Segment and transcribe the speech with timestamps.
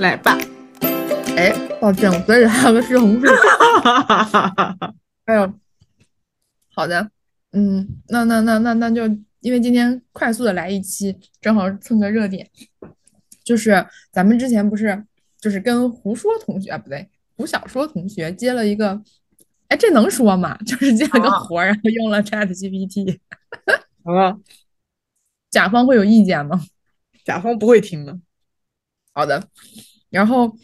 [0.00, 0.36] 来吧。
[1.36, 3.28] 哎，抱歉，我嘴里还有个西红柿。
[5.26, 5.52] 哎呦，
[6.74, 7.10] 好的，
[7.52, 9.02] 嗯，那那那那那就
[9.40, 12.48] 因为今天快速的来一期，正好蹭个热点。
[13.44, 15.04] 就是咱们之前不是
[15.40, 19.00] 就是跟胡说同学啊，不对，胡小说同学接了一个，
[19.68, 20.56] 哎，这能说吗？
[20.66, 23.18] 就是接了个活，然后用了 Chat GPT。
[24.04, 24.38] 啊，
[25.50, 26.60] 甲方会有意见吗？
[27.24, 28.18] 甲方不会听的。
[29.18, 29.42] 好的，
[30.10, 30.56] 然后。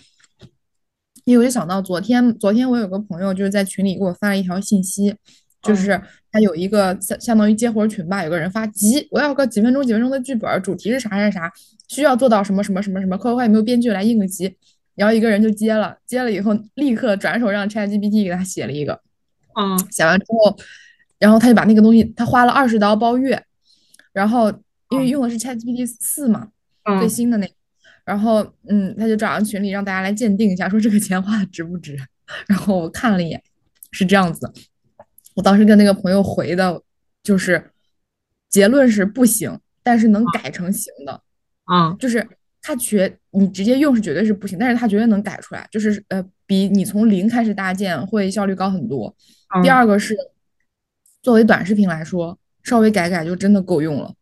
[1.27, 5.17] 因为我就想到昨天，昨天我有个朋友就是在群里给我发了一条信息，
[5.63, 5.99] 就是
[6.31, 11.51] 他有一个相相当于接活群吧，有个人发急，我要个几分钟几分钟的剧本，主题是啥啥啥，
[11.89, 14.55] 需要做到什么什么什么什么，快快快，有没有编剧来应个急？
[14.97, 19.01] 然后一个人就接了，接了以后立刻转手让 ChatGPT 给他写了一个，
[19.59, 20.55] 嗯，写完之后，
[21.19, 23.43] 然后他就把那个东西，他花了二十刀包月，
[24.13, 24.53] 然后
[24.91, 26.49] 因为用的是 ChatGPT 四嘛，
[27.01, 27.51] 最新的那。
[28.05, 31.99] 然后，嗯，他就找上群里让大家来鉴定一下，说这个钱花的值不值。
[32.47, 33.43] 然后我看了一眼，
[33.91, 34.53] 是这样子。
[35.35, 36.83] 我当时跟那个朋友回的，
[37.23, 37.71] 就是
[38.51, 41.23] 结论是不行，但是能改成行的。
[41.65, 42.27] 啊，就是
[42.61, 49.15] 他绝你直接用是绝对是不行，但是他绝对能改出来，就是呃，比你从零开始搭建会效率高很多。
[49.63, 50.15] 第二个是
[51.23, 54.13] 作为短视频来说，稍微改改就真的够用了，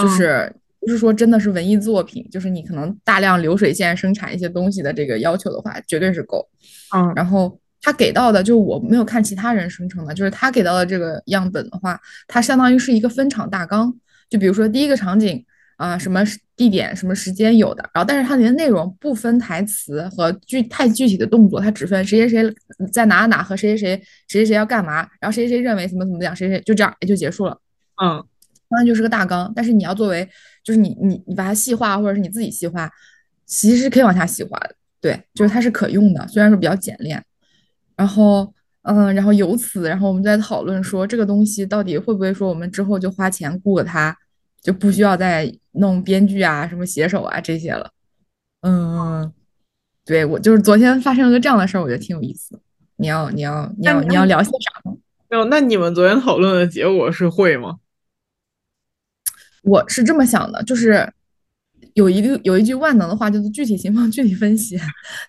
[0.00, 0.54] 就是。
[0.84, 6.46] 不是说真的是文艺作品，就是你可能大量流水线生产一些东西的这个要求的话，绝对是够。
[6.94, 13.94] 嗯，然后他给到的，就我没有看其他人生成的，就是他给到的这个样本的话，它相当于是一个分场大纲。
[14.28, 15.44] 就比如说第一个场景
[15.76, 16.22] 啊，什么
[16.56, 22.54] 地点、什么时间有的，然后但是它里面内容不分台词和具太具体的动作，它只分谁谁谁
[22.92, 23.96] 在哪哪和谁谁谁
[24.28, 27.58] 谁谁谁要干嘛，然后谁谁谁认为怎么怎么样，谁谁就这样也就结束了。
[28.02, 28.24] 嗯。
[28.70, 30.28] 当然就是个大纲，但是你要作为，
[30.64, 32.90] 就是你你你把它细化，或者是你自己细化，
[33.46, 34.74] 其实可以往下细化的。
[35.00, 37.22] 对，就是它是可用的，虽然说比较简练。
[37.94, 38.52] 然后，
[38.82, 44.16] 嗯，然后由此，然后我们在讨论说这个东西到底会不会说我们之后就花钱雇了它，
[44.62, 47.90] 就不需要再弄编剧啊、什么写手啊这些了。
[48.62, 49.30] 嗯，
[50.04, 52.58] 对我就是昨天发生了个这样的事儿，我觉得挺有意思。
[52.96, 54.96] 你要你要你要你要聊些啥呢？
[55.28, 57.76] 没有，那你们昨天讨论的结果是会吗？
[59.64, 61.10] 我是这么想的，就是
[61.94, 64.78] 有一个有一句万能的话，就是具体情况具体分析。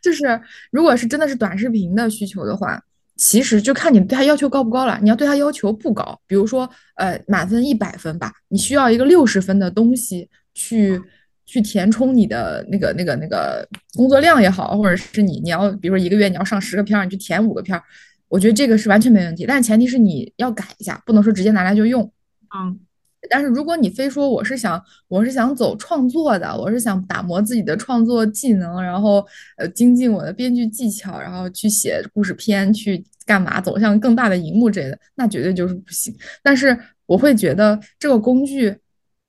[0.01, 0.39] 就是
[0.71, 2.81] 如果是真的是短视频的需求的话，
[3.15, 4.99] 其实就看你对他要求高不高了。
[5.01, 11.01] 你要对他要求不高，比如说呃满分一百分吧，你需要一个六十分的东西去
[11.45, 17.81] 去填充你的那个那个那个工作量也好，或者是你你要比如说一个月你要上十个片儿，你去填五个片儿，
[18.27, 19.45] 我觉得这个是完全没问题。
[19.47, 22.11] 但是前提是你要改一下，不能说直接拿来就用。
[22.53, 22.79] 嗯。
[23.29, 29.25] 但是如果你非说我是想我是想走创作的，我是想打磨自己的创作技能，然后
[29.57, 36.15] 呃精进我的编剧技巧，然后去写故事片，去干嘛走向更大的荧幕之类的，那绝对就是不行。
[36.43, 38.75] 但是我会觉得这个工具，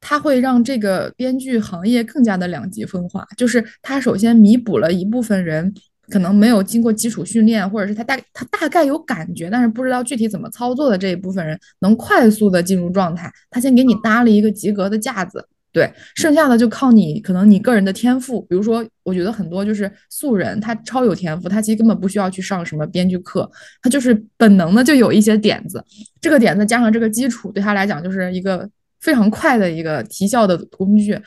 [0.01, 5.75] 它会让这个编剧行业更加的两极分化，就是它首先弥补了一部分人。
[6.11, 13.31] 可能没有经过基础训练，或者是他大他大概有感觉，但是不知道具体怎么操作的这一部分人，能快速的进入状态。
[13.51, 18.41] 他先给你搭了一个及格的架子，对，剩下的就靠你可能你个人的天赋。
[18.43, 23.51] 比如说，我觉得很多就是素人，他超有天赋，他其实根本不需要去上什么编剧课，
[23.83, 25.85] 他就是本能的就有一些点子，
[26.21, 28.69] 这个点子加上这个基础，对他来讲就是一个
[29.01, 31.21] 非常快的一个提效的工具。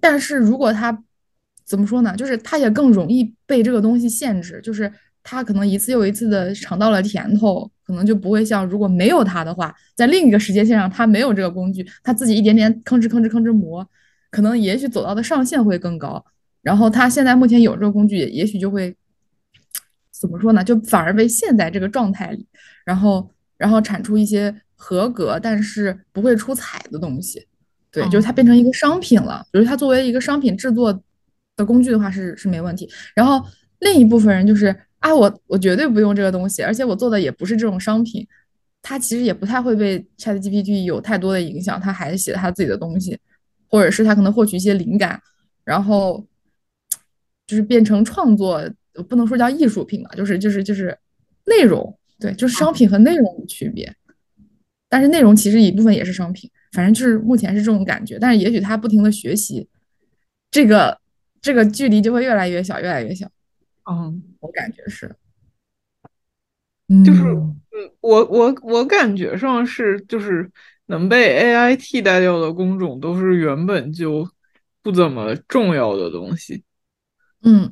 [0.00, 0.96] 但是如果他
[1.66, 2.14] 怎么说呢？
[2.14, 4.92] 就是他也更容易被这个东西限制，就是
[5.22, 13.88] 他可能一次又一次的尝到了甜头，可能就不会像如果没有他的话，在另一个时间线上他没有这个工具，他自己一点点吭哧吭哧吭哧磨，
[14.30, 16.22] 可能也许走到的上限会更高。
[16.60, 18.94] 然后他现在目前有这个工具，也许就会
[20.12, 20.62] 怎么说呢？
[20.62, 22.46] 就反而被陷在这个状态里，
[22.84, 27.46] 然后然后产出一些合格但是不会出彩的东西。
[27.90, 29.46] 对，就是它变成一个商品了。
[29.50, 31.02] 比如它作为一个商品制作。
[31.56, 33.44] 的工具的话是是没问题，然后
[33.80, 38.26] 另一部分人就是啊，我我绝对不用这个东西，而且我做的也不是这种商品，
[38.82, 43.18] 他其实也不太会被 Chat GPT 有太多的影响，他还写他自己的东西，
[43.68, 45.20] 或者是他可能获取一些灵感，
[45.64, 46.26] 然后
[47.46, 48.60] 就是变成创作，
[49.08, 50.98] 不能说叫艺术品吧，就是就是就是
[51.44, 53.94] 内容，对，就是商品和内容的区别，
[54.88, 59.68] 但是内容其实一部分也是商品，反正就是目前是这种感觉，但是也许他不停的学习
[60.50, 61.03] 这个。
[61.44, 63.30] 这个距离就会越来越小，越来越小。
[63.84, 65.14] 嗯，我感觉是，
[67.04, 67.60] 就是，嗯，
[68.00, 70.50] 我我我感觉上是，就是
[70.86, 74.26] 能被 AI 替代掉的工种，都是原本就
[74.82, 76.64] 不怎么重要的东西。
[77.42, 77.70] 嗯，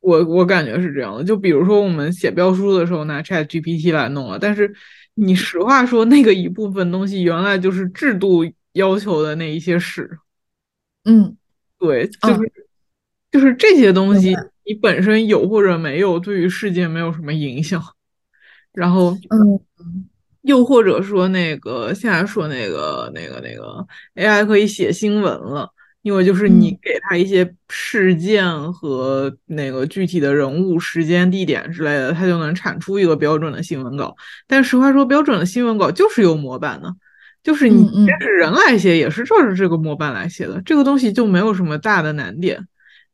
[0.00, 1.22] 我我感觉是这样的。
[1.22, 4.74] 就比如说我们写标书的时候拿 Chat GPT 来弄了，但是
[5.14, 10.18] 你实话说，那个一部分东西原来就是制度要求的那一些事。
[11.04, 11.36] 嗯，
[11.78, 12.63] 对，就是
[13.34, 14.32] 就是这些东西，
[14.64, 17.82] 你本身有或者没有，对于世界没有什么影响。
[18.72, 20.06] 然后嗯
[20.42, 23.84] 又或者说，那个现在说那个那个那个
[24.14, 25.68] AI 可以写新闻了，
[26.02, 34.14] 因为就是你嗯给他一些事件和那个具体的人物、时间、地点之类的，它就能产出一个标准的新闻稿。
[34.46, 36.94] 但实话说，标准的新闻稿就是有模板的，
[37.42, 42.64] 就是你嗯嗯即使人来写，也是照着这个模板来写的，这个东西就没有什么大的难点，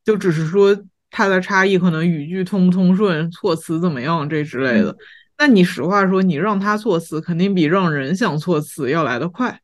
[0.05, 0.77] 就只是说
[1.11, 4.85] 它的差异，可能语句通不通顺、措辞怎么样这之类嗯。
[4.85, 4.97] 的。
[5.39, 9.61] 那你实话说，你让他措辞，肯定比让人想措辞要来得快。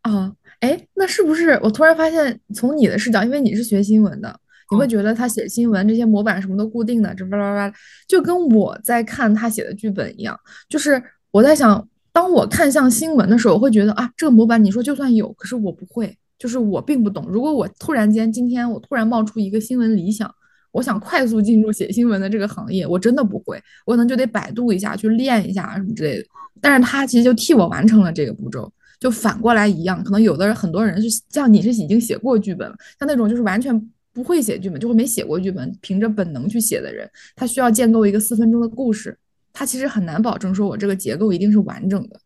[0.00, 4.40] 啊，哎，那是不是我突然发现，从你的视角，因为你是学新闻的，
[4.70, 7.74] 你会嗯觉得他写新闻这些模板什么都固定的，这巴拉巴拉，
[8.08, 10.38] 就跟我在看他写的剧本一样。
[10.66, 17.26] 就是我在想，当我看向新闻的时候，我会觉得啊，这个模板你说就算有，可是我不会，就是我并不懂。
[17.28, 20.32] 如果我突然间今天我突然冒出一个新闻理想，
[20.72, 26.24] 我想快速进入写新闻的这个行业，我真的不会，我可能就得百度一下，去练一下什么之类的。
[26.60, 28.72] 但是他其实就替我完成了这个步骤。
[29.00, 33.80] 就反过来一样，可能有的人很多人是像你是已经写过剧本了，像那种就是完全
[34.12, 39.16] 不会写剧本，就会没写过剧本，凭着本能去写的人，他需要建构一个四分钟的故事，
[39.52, 42.18] 他其实很难保证说我这个结构一定是完整的，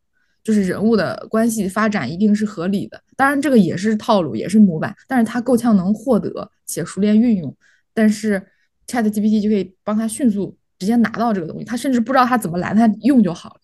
[0.42, 3.02] 就是人物的关系发展一定是合理的。
[3.16, 7.56] 当然这个也是套路，也是模板，但是他够呛能获得且熟练运用。
[7.94, 8.42] 但是
[8.86, 13.60] Chat GPT 就可以帮他迅速直接拿到这个东西，他甚至不知道他怎么来，他用就好了，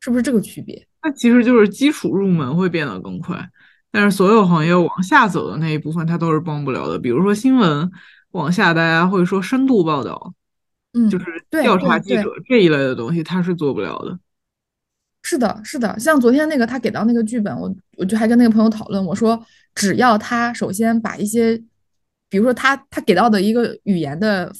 [0.00, 0.86] 是不是这个区别？
[1.02, 3.48] 那其实就是基础入门会变得更快，
[3.92, 6.98] 但是所有行业往下走的那一部分，它都是帮不了的。
[6.98, 7.90] 比如说新闻
[8.32, 10.34] 往下，大家会说深度报道，
[10.92, 14.18] 嗯就嗯，是对调查记者这一类的东西，它是做不了的。
[15.22, 15.98] 是的，是的。
[15.98, 19.40] 像昨天那个他给到那个剧本，我我就还跟那个朋友讨论，我说
[19.74, 21.56] 只要他首先把一些，
[22.28, 24.50] 比如说他他给到的一个语言的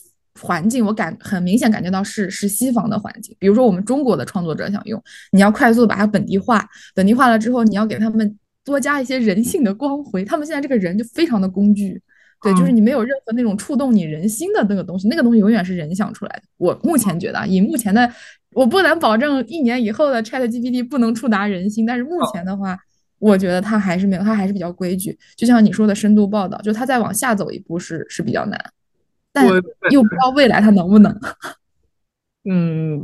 [0.40, 3.34] 环境，我感很明显感觉到是是西方的环境。
[3.38, 5.02] 比如说我们中国的创作者想用，
[5.32, 10.24] 你要快速把它本地化，本地化了之后，你要给他们多加一些人性的光辉。
[10.24, 12.00] 他们现在这个人就非常的工具。
[12.42, 16.42] 对，就是嗯，你没有任何那种触动你人心的那个东西，那个东西永远是人想出来的。
[16.56, 18.10] 我目前觉得啊，以目前的，
[18.52, 22.78] 我不能保证一年以后的 Chat GPT 不能触达人心，但是目前的话，
[23.18, 25.16] 我觉得它还是没有，它还是比较规矩。
[25.36, 28.58] 就像你说的深度报道，就它再往下走一步是是比较难，
[29.32, 29.54] 但我
[29.90, 31.16] 又不知道未来它能不能。
[32.48, 32.98] 嗯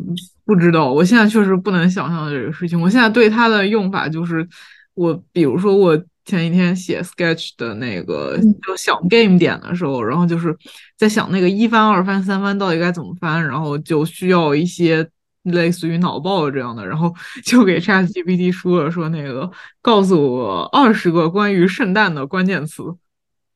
[0.46, 2.81] 不知道，我现在确实不能想象这个事情。
[2.81, 4.49] 我现在对它的用法就是，
[4.94, 10.56] 我比如说我前几天写 Sketch 的那个嗯就想 game 点的时候，然后就是
[10.96, 15.06] 在想那个一翻、二翻、三翻到底该怎么翻，然后就需要一些
[15.52, 17.12] 类似于脑爆这样的，然后
[17.44, 19.50] 就给 ChatGPT 说了说那个
[19.81, 22.82] 告诉我二十个关于圣诞的关键词，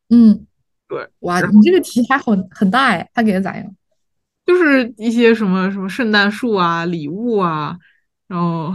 [0.09, 0.47] 嗯，
[0.89, 1.09] 对。
[1.21, 3.77] 哇，你这个题还很很大哎，他给的咋样？
[4.47, 7.77] 就是一些什么什么圣诞树啊、礼物啊，
[8.27, 8.75] 然后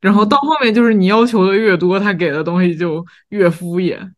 [0.00, 4.12] 然后到嗯，后面就是你要求的越多，他给的东西就越敷衍。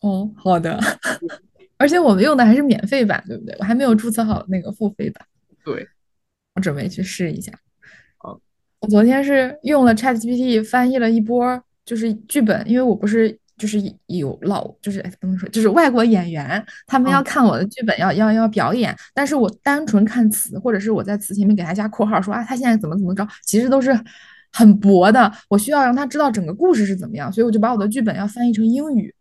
[0.00, 0.78] 哦，好的。
[1.78, 3.56] 而且我们用的还是免费版，对不对？
[3.58, 5.26] 我还没有注册好那个付费版，
[5.64, 5.88] 对，
[6.60, 7.50] 我准备去试一下。
[8.18, 8.38] 好，
[8.80, 23.98] 我昨天是用了 ChatGPT 翻译了一波，就是剧本，因为我不是就是有老就是哎不能说就是外国演员，他们要嗯看我的剧本要要要表演，但是我单纯看词，或者是我在词前面给他加括号说啊他现在怎么怎么着，其实都是
[24.52, 29.14] 很薄的，我需要让他知道整个故事是怎么样，所以我就把我的剧本要翻译成英语，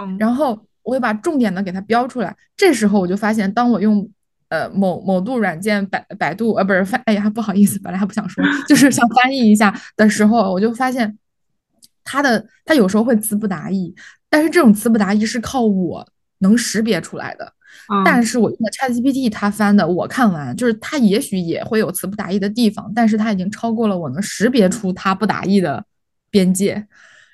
[0.00, 2.34] 嗯然后我会把重点的给它标出来。
[2.56, 4.08] 这时候我就发现，当我用
[4.48, 11.18] 呃某某度软件百百度呃不是翻，哎呀不好意思，本来还不想说，就是想翻译一下的时候，我就发现
[12.04, 13.94] 它的它有时候会词不达意，
[14.28, 16.06] 但是这种词不达意是靠我
[16.38, 17.52] 能识别出来的。
[18.04, 25.84] 但嗯，是我用的 ChatGPT 它翻的，我看完就是它也许也会有词不达意的地方，但是它已经超过了我能识别出它不达意的
[26.30, 26.86] 边界。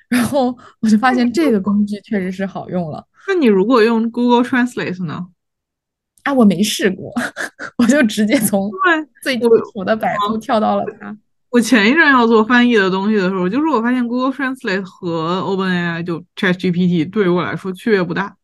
[0.09, 3.03] 然后我就发现这个工具确实是好用了。
[3.27, 5.27] 那你如果用 Google Translate 呢？
[6.23, 7.13] 啊，我没试过，
[7.77, 11.15] 我就直接从对，最基我础的百度跳到了它。
[11.49, 18.35] 我前一阵要做翻译的东西的时候，就是我发现 Google Translate 和 OpenAI 就 ChatGPT 对于我来说区别不大。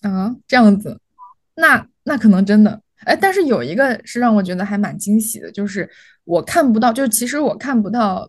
[0.00, 0.98] 啊，这样子，
[1.56, 5.88] 那那可能真的，哎，但是有一个是让我觉得还蛮惊喜的，就是
[6.24, 8.28] 我看不到，就是其实我看不到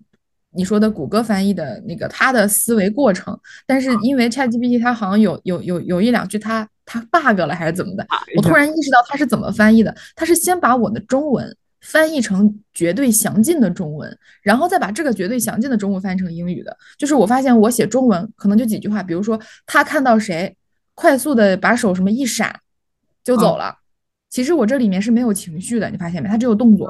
[0.51, 8.05] 你说的谷歌翻译的那个它的思维过程，但是因为 ChatGPT 它好像有有有有一两句它它 bug 了还是怎么的？
[8.35, 16.75] 我突然意识到它是怎么翻译的，它是先把我的中文翻译成绝对详尽的中文，然后再把这个绝对详尽的中文翻译成英语的。
[16.97, 20.55] 就是我发现我写中文可能就几句话，比如说他看到谁，
[20.93, 22.59] 快速的把手什么一闪
[23.23, 23.79] 就走了。
[24.29, 26.27] 其实我这里面是没有情绪的，你发现没？
[26.27, 26.89] 它只有动作，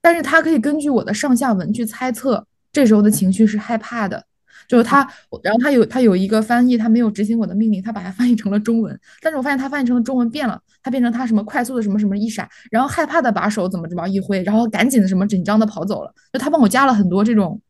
[0.00, 4.24] 但是它可以根据我的上下文去猜测这时候的情绪是害怕的，
[4.68, 4.98] 就是他，
[5.42, 17.60] 然后他有他有一个翻译，他没有执行我的命令，他把它翻译成了中文，但是我发现他翻译成了中文变了，他变成他什么快速的什么什么一闪，然后害怕的把手怎么怎么一挥，然后赶紧的什么紧张的跑走了，就他帮我加了很多这种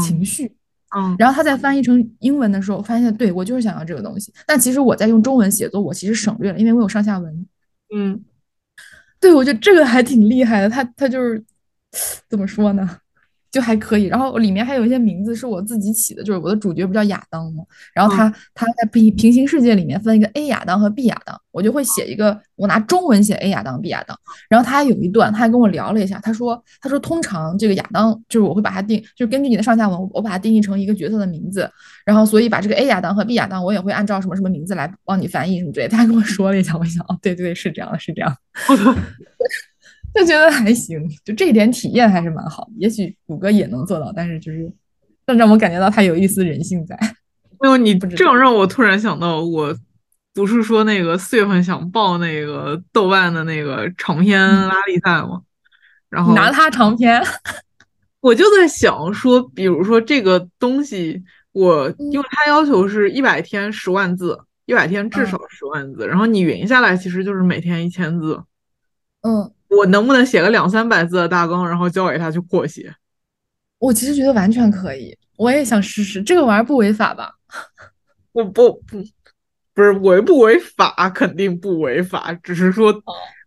[0.00, 0.52] 情绪，
[0.96, 7.46] 嗯，然后他在翻译成英文的时候，发现对我就是想要这个东西，但其实我在用中文写作，我其实省略了，因为我有上下文，
[7.94, 8.22] 嗯。
[9.20, 10.68] 对，我觉得这个还挺厉害的。
[10.68, 11.40] 他他就是
[12.28, 12.98] 怎么说呢，
[13.52, 14.06] 就还可以。
[14.06, 17.62] 然后里面还有一些名字是我自己起的，就是我的主角不叫亚当吗？
[17.94, 24.18] 然后他他在平平行世界里面分一个 A 亚当和 B 亚当，我就会写一个，我拿中文写 A 亚当 B 亚当。
[24.48, 31.70] 然后他还有一段，他还跟我聊了一下，他说他说通常这个亚当就是我会把它定，就是根据你的上下文，我把它定义成一个角色的名字。
[32.04, 35.86] 然后所以把这个 A 亚当和 B 亚当，我也会按照什么什么名字来帮你翻译什么之类。
[35.86, 38.34] 他还跟我说了一下，我想哦，对对对，是这样的，是这样。
[40.14, 42.68] 就觉得还行，就这一点体验还是蛮好。
[42.76, 44.70] 也许谷歌也能做到，但是就是，
[45.24, 46.98] 但让我感觉到它有一丝人性在。
[47.60, 49.74] 没有你 这样让我突然想到，我
[50.34, 55.42] 不是说那个四月份想报那个豆瓣的那个长篇拉力赛吗？
[56.10, 57.22] 然后拿它长篇，
[58.20, 68.42] 我就在想说，比如说这个东西，我因为它要求是一百天十万字，一百天至少十万字，然后你匀下来其实就是每天一千字。
[69.22, 72.94] 嗯，我能不能写个两三百字的大纲，然后交给他去扩写？
[73.78, 76.22] 我其实觉得完全可以，我也想试试。
[76.22, 77.32] 这个玩意儿不违法吧？
[78.32, 79.02] 不不不，
[79.74, 82.92] 不是违不违法，肯定不违法，只是说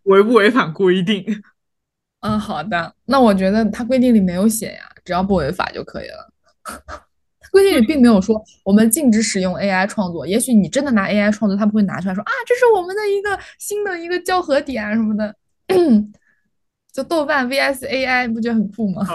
[0.04, 1.24] 违不违反规定。
[2.20, 2.94] 嗯，好的。
[3.04, 6.32] 那我觉得他规定里没有写呀，只要不违法就可以了。
[7.52, 10.26] 规定里并没有说我们禁止使用 AI 创作。
[10.26, 15.34] 也许你真的拿 AI 创作，他不会拿出来说啊，这是我们的一个新的一个交合点什么的。
[16.92, 19.06] 就豆瓣 VS AI，不觉得很酷吗？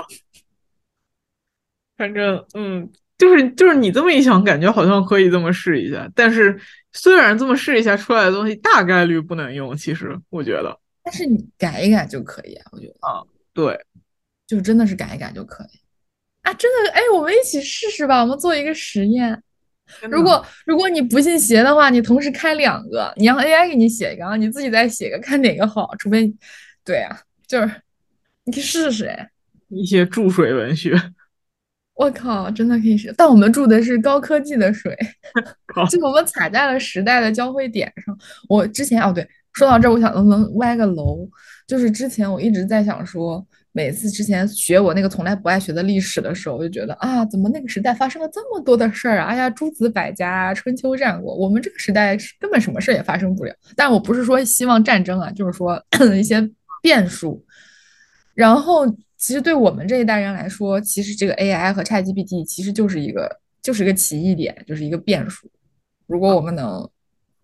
[1.98, 6.10] 反正，嗯，就是就是你这么一想，感觉好像可以这么试一下。
[6.16, 6.60] 但是，
[6.92, 12.66] 虽然这么试一下出来的东西大概率不能用，其实我觉得，但是你改一改就可以啊。
[12.72, 13.22] 我觉得啊，
[13.54, 13.80] 对，
[14.48, 15.80] 就真的是改一改就可以
[16.42, 16.54] 啊。
[16.54, 19.44] 真的，哎，我们一起试试吧，我们做一个实验。
[20.10, 25.90] 如果如果你不信邪的话，你同时开两个，你让 AI 给你写一个，然后你自己再写一个，看哪个好。
[26.00, 26.34] 除非，
[26.86, 27.70] 对啊，就是
[28.46, 29.30] 你可以试试哎。
[29.68, 30.94] 一些注水文学，
[31.96, 33.14] 我靠，真的可以试。
[33.18, 34.98] 但我们注的是高科技的水
[35.90, 38.18] 就我们踩在了时代的交汇点上。
[38.50, 41.30] 我之前哦，对，说到这，我想能不能歪个楼？
[41.68, 43.46] 就是之前我一直在想说。
[43.74, 49.28] 每次之前学我那个从来不爱学的历史的时候，我就觉得啊，怎么那个时代发生了这么多的事儿啊？
[49.28, 53.56] 哎呀，诸子百家、春秋战国，我们这个时代根本什么事儿也发生不了。
[53.76, 55.82] 但我不是说希望战争啊，就是说
[56.18, 56.50] 一些
[56.82, 57.44] 变数。
[58.34, 58.86] 然后，
[59.18, 65.50] 其实对我们这一代人来说，其实这个 AI 和 ChatGPT 其实就是一个，就是一个奇异点，就是一个变数。
[66.08, 66.90] 如果我们能。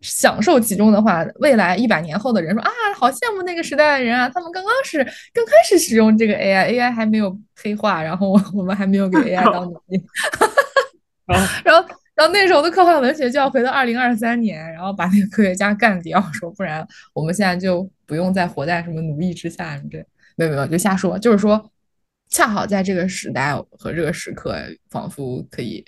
[0.01, 10.01] 享受其中的话，未来一百年后的人说啊，好羡慕那个时代的人啊，他们刚刚是刚开始使用这个 AI，AI 还没有黑化，然后我们还没有给 AI 当奴隶，
[11.66, 21.72] 然后然后那时候的科幻文学就要回到二零二三年，然后把那个科学家干掉，说不然我们现在就不用再活在什么奴役之下什么这，没有没有就瞎说，就是说
[22.30, 24.56] 恰好在这个时代和这个时刻，
[24.89, 25.86] 仿佛可以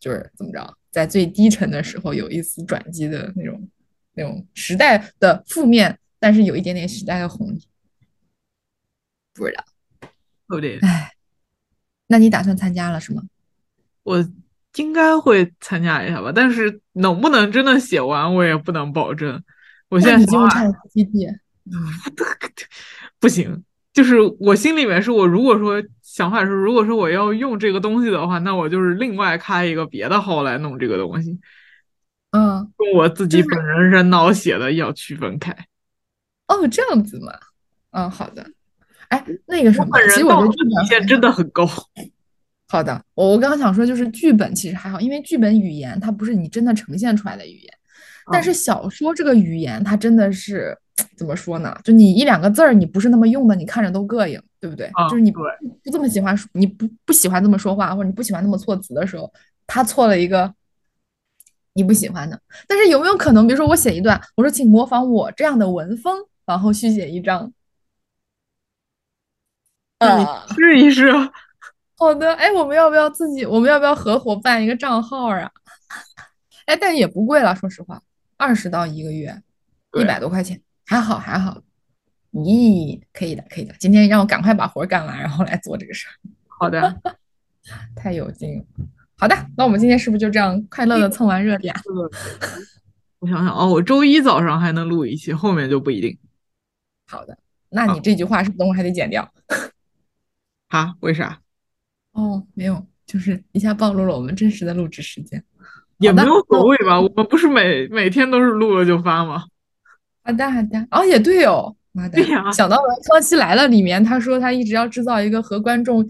[0.00, 0.76] 就是怎么着。
[0.90, 3.68] 在最低沉的时候，有一丝转机的那种，
[4.14, 7.64] 那种时代的负面，但是有一点点时代的红利。
[9.34, 9.64] 不知道，
[10.48, 10.80] 有点。
[10.82, 11.12] 哎，
[12.08, 13.22] 那你打算参加了是吗？
[14.02, 14.28] 我
[14.76, 19.40] 应该会参加一下吧，但是能不能真的写完，我也不能保证。
[19.88, 21.30] 我现在进入 ChatGPT，
[21.66, 21.72] 嗯，
[23.20, 23.62] 不行。
[23.92, 31.36] 就是我心里面是我如果说想法是，如果说我要用这个东西的话，那我就是另外开一个别的号来弄这个东西，
[32.30, 35.50] 嗯，跟我自己本人人脑写的要区分开。
[36.46, 37.32] 哦，这样子嘛，
[37.90, 38.48] 嗯，好的。
[39.08, 41.66] 哎，那个什么，其实我觉得底线真的很高。
[42.68, 47.74] 好的，我我刚刚想说，就是剧本其实还好，因为剧本语言它不是你真的呈现出来的语言，
[48.30, 50.78] 但是小说这个语言它真的是。
[51.16, 51.76] 怎么说呢？
[51.84, 54.90] 就你一两个字儿，你不是那么用的，你看着都膈应，对不对？
[55.10, 55.40] 就是你不
[55.82, 59.32] 不这么喜欢，你不不喜欢这么说话，或者你不喜欢那么措辞的时候，
[59.66, 60.52] 他错了一个，
[61.74, 62.40] 你不喜欢的。
[62.66, 67.52] 但是有没有可能，比如说我写一段，我说请模仿我这样的文风，然后续写一张。
[69.98, 71.12] 啊试一试。
[71.98, 73.44] 好的，哎，我们要不要自己？
[73.44, 75.50] 我们要不要合伙办一个账号啊？
[76.64, 78.00] 哎，但也不贵了，说实话，
[78.38, 79.42] 二十到一个月，
[80.00, 80.58] 一百多块钱，
[80.90, 81.62] 还好还好。
[82.32, 83.72] 咦，可以的，可以的。
[83.78, 86.12] 今天让我赶快把活干完，然后来做这个事儿。
[86.48, 87.00] 好的，
[87.94, 88.64] 太有劲了。
[89.16, 91.72] 好的，那我们今天是不是就这样快乐的蹭完热点？
[93.20, 96.18] 我想想哦，我周一早上还能录一期，后面就不一定。
[97.06, 99.32] 好的，那你这句话是不是等会还得剪掉？
[100.70, 100.96] 啊？
[100.98, 101.40] 为啥？
[102.14, 105.44] 哦，没有，就是一下暴露了我们真实的录制时间。
[105.98, 109.44] 也没有所谓吧，我们不是每每天都是录了就发吗？
[110.30, 110.86] 好的，好的。
[110.90, 111.74] 哦，也对哦。
[111.92, 112.22] 妈的，
[112.52, 116.08] 想到了《康熙来了》里面，他说他一直要制造一个和观众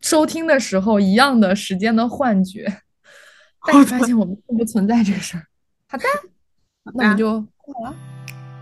[0.00, 2.66] 收听的时候一样的时间的幻觉，
[3.64, 5.46] 但是发现我们并不存在这个事儿。
[5.86, 6.04] 好的，
[6.82, 7.94] 那我们就过了。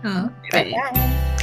[0.03, 1.40] 嗯，拜拜。